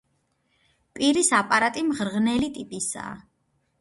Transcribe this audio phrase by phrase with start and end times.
[0.95, 3.15] პირის აპარატი მღრღნელი ტიპისაა.